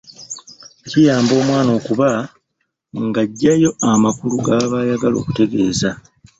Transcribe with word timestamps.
Kiyamba 0.89 1.31
omwana 1.41 1.71
okuba 1.79 2.09
ng’aggyayo 3.05 3.69
amakulu 3.91 4.35
g’aba 4.45 4.77
ayagala 4.83 5.15
okutegeeza. 5.21 5.89